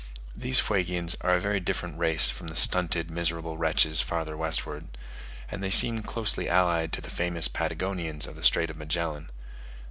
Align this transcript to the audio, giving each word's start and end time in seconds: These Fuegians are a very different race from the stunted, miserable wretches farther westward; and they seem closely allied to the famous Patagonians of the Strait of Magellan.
These 0.35 0.59
Fuegians 0.59 1.15
are 1.21 1.35
a 1.35 1.39
very 1.39 1.59
different 1.59 1.99
race 1.99 2.27
from 2.31 2.47
the 2.47 2.55
stunted, 2.55 3.11
miserable 3.11 3.59
wretches 3.59 4.01
farther 4.01 4.35
westward; 4.35 4.87
and 5.51 5.61
they 5.61 5.69
seem 5.69 6.01
closely 6.01 6.49
allied 6.49 6.91
to 6.93 7.01
the 7.01 7.11
famous 7.11 7.47
Patagonians 7.47 8.25
of 8.25 8.35
the 8.35 8.43
Strait 8.43 8.71
of 8.71 8.77
Magellan. 8.77 9.29